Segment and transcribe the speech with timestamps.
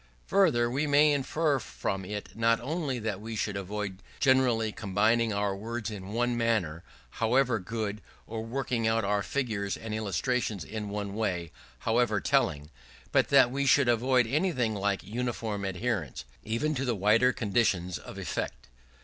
[0.25, 5.55] Further, we may infer from it not only that we should avoid generally combining our
[5.55, 6.83] words in one manner,
[7.21, 11.51] however good, or working out our figures and illustrations in one way,
[11.81, 12.71] however telling;
[13.11, 18.17] but that we should avoid anything like uniform adherence, even to the wider conditions of
[18.17, 18.69] effect.